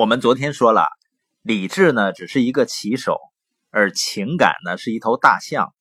[0.00, 0.88] 我们昨天说了，
[1.42, 3.18] 理智呢只是一个骑手，
[3.68, 5.74] 而情感呢是一头大象，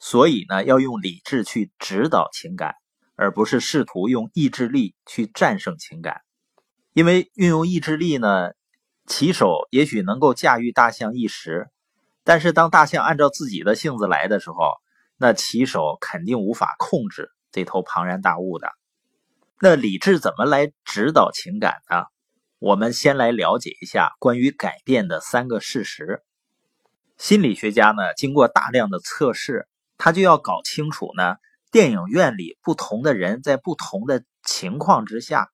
[0.00, 2.74] 所以呢要用理智去指导情感，
[3.14, 6.22] 而不是试图用意志力去战胜情感。
[6.94, 8.50] 因为运用意志力呢，
[9.06, 11.68] 骑手也许能够驾驭大象一时，
[12.24, 14.56] 但是当大象按照自己的性子来的时候，
[15.16, 18.72] 那骑手肯定无法控制这头庞然大物的。
[19.60, 22.02] 那理智怎么来指导情感呢？
[22.64, 26.22] 我们先来了解一下关于改变的三个事实。
[27.18, 29.68] 心理学家呢，经过大量的测试，
[29.98, 31.36] 他就要搞清楚呢，
[31.70, 35.50] 电影院里不同的人在不同的情况之下，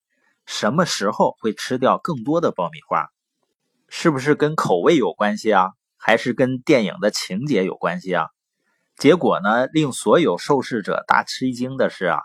[0.47, 3.09] 什么时候会吃掉更多的爆米花，
[3.89, 5.71] 是不是跟口味有关系啊？
[5.97, 8.29] 还是跟电影的情节有关系啊？
[8.97, 12.21] 结果呢，令所有受试者大吃一惊的是啊，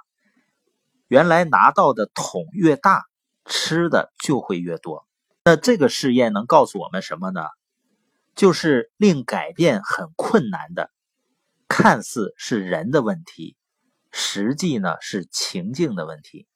[1.07, 3.03] 原来拿到的桶越大。
[3.45, 5.07] 吃的就会越多。
[5.43, 7.41] 那这个试验能告诉我们什么呢？
[8.35, 10.91] 就是令改变很困难的，
[11.69, 13.55] 看似是人的问题，
[14.11, 16.47] 实际呢是情境的问题。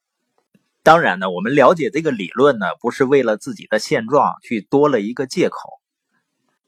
[0.84, 5.80] 当然呢，我们了解这个理论呢，不是为了自己的现状去多了一个借口。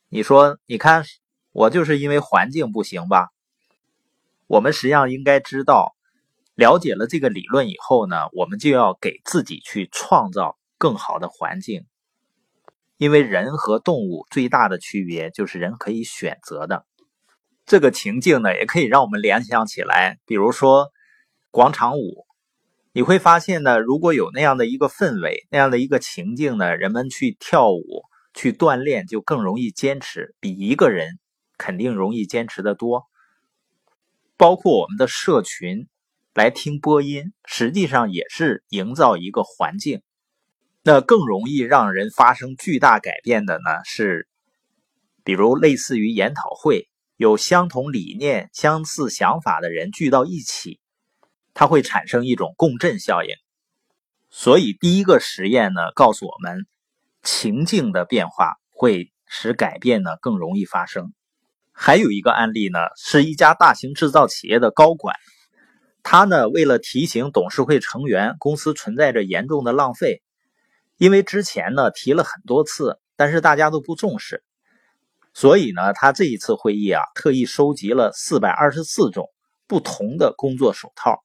[0.07, 1.03] 你说，你看
[1.51, 3.29] 我就是因为环境不行吧？
[4.47, 5.95] 我们实际上应该知道。
[6.55, 11.85] 了解了这个理论以后呢，我们就要给自己去创造更好的环境，
[12.97, 16.85] 因为人和动物最大的区别就是人可以选择的。
[17.65, 20.91] 这个情境呢，也可以让我们联想起来，比如说
[21.51, 22.25] 广场舞，
[22.91, 31.17] 你会发现呢，如果有那样的一个氛围，那样的一个情境呢，人们去跳舞、去锻炼就更容易坚持，比一个人
[31.57, 33.07] 肯定容易坚持的多。
[34.35, 35.87] 包括我们的社群。
[36.33, 40.01] 来听播音，实际上也是营造一个环境。
[40.81, 43.83] 那更容易让人发生巨大改变的呢？
[43.83, 44.29] 是，
[45.25, 50.79] 比如类似于研讨会，有相同理念、相似想法的人聚到一起，
[51.53, 53.35] 它会产生一种共振效应。
[54.29, 56.65] 所以第一个实验呢，告诉我们，
[57.21, 61.13] 情境的变化会使改变呢更容易发生。
[61.73, 65.17] 还有一个案例呢，是一家大型制造企业的高管。
[66.03, 70.21] 他呢，为了提醒董事会成员，公司存在着严重的浪费，
[70.97, 74.43] 因为之前呢提了很多次，但是大家都不重视，
[75.33, 79.29] 所以呢，他这一次会议啊，特意收集了四百二十四种
[79.67, 81.23] 不同的工作手套，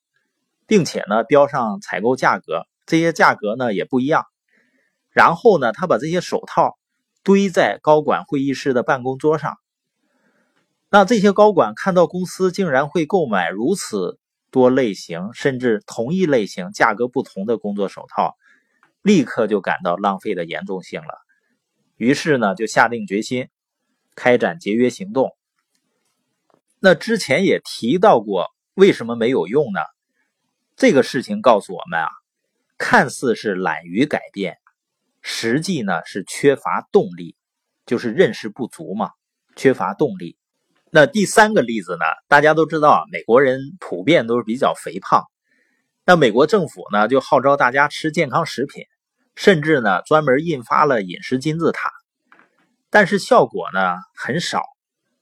[0.66, 4.26] 并且呢标上采购价格，这些价格呢也不一样。
[5.10, 6.76] 然后呢，他把这些手套
[7.22, 9.56] 堆在高管会议室的办公桌上，
[10.90, 14.18] 那这些高管看到公司竟然会购买如此。
[14.56, 18.38] 多类型甚至同一类型价格不同的工作手套，
[19.02, 21.18] 立刻就感到浪费的严重性了。
[21.96, 23.50] 于是呢，就下定决心
[24.14, 25.36] 开展节约行动。
[26.80, 29.80] 那之前也提到过，为什么没有用呢？
[30.74, 32.08] 这个事情告诉我们啊，
[32.78, 34.56] 看似是懒于改变，
[35.20, 37.36] 实际呢是缺乏动力，
[37.84, 39.10] 就是认识不足嘛，
[39.54, 40.38] 缺乏动力。
[40.96, 42.06] 那第三个例子呢？
[42.26, 45.24] 大家都知道，美国人普遍都是比较肥胖。
[46.06, 48.86] 那美国政府呢，就号召大家吃健康食品，
[49.34, 51.90] 甚至呢专门印发了饮食金字塔。
[52.88, 54.62] 但是效果呢很少。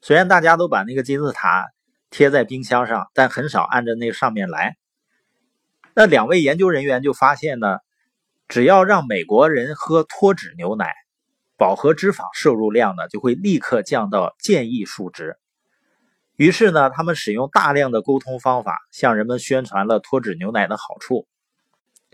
[0.00, 1.66] 虽然大家都把那个金字塔
[2.08, 4.76] 贴在冰箱上，但很少按着那上面来。
[5.92, 7.78] 那两位研究人员就发现呢，
[8.46, 10.92] 只要让美国人喝脱脂牛奶，
[11.56, 15.36] 饱和脂肪摄入量呢就会立刻降到建议数值。
[16.36, 21.28] 于是呢，他们使用大量的沟通方法，向人们宣传了脱脂牛奶的好处，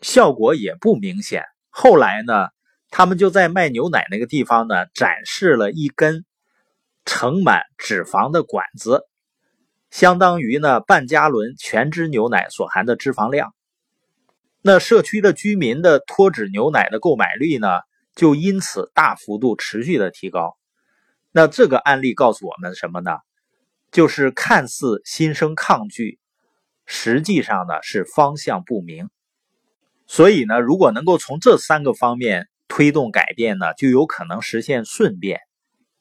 [0.02, 1.44] 效果也不明显。
[1.70, 2.48] 后来呢，
[2.90, 6.26] 他们就在卖牛奶那个地方呢，展示了一根
[7.06, 9.06] 盛满脂肪的管子，
[9.90, 13.54] 相当于呢半加仑全脂牛奶所含的脂肪量。
[14.60, 17.68] 那社区的居民的脱脂牛奶的购买率呢，
[18.14, 20.58] 就因此大幅度持续的提高。
[21.32, 23.12] 那这个案例告诉我们什么呢？
[23.90, 26.18] 就是看似心生抗拒，
[26.86, 29.10] 实际上呢是方向不明。
[30.06, 35.40] 所以呢，如果能够从这三个方面推动改变呢，就有可能实现顺变。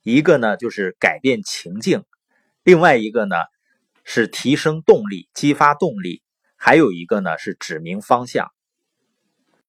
[0.02, 2.04] 一个呢就是改变情境，
[2.64, 3.36] 另外一个呢
[4.04, 6.24] 是提升动力、激发动力，
[6.56, 8.52] 还有一个呢是指明方向。